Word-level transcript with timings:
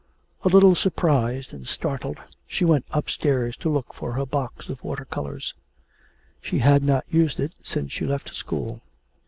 A 0.41 0.47
little 0.47 0.73
surprised 0.73 1.53
and 1.53 1.67
startled, 1.67 2.17
she 2.47 2.65
went 2.65 2.85
upstairs 2.89 3.55
to 3.57 3.69
look 3.69 3.93
for 3.93 4.13
her 4.13 4.25
box 4.25 4.67
of 4.67 4.83
water 4.83 5.05
colours; 5.05 5.53
she 6.41 6.57
had 6.57 6.81
not 6.81 7.05
used 7.07 7.39
it 7.39 7.53
since 7.61 7.91
she 7.91 8.07
left 8.07 8.35
school. 8.35 8.81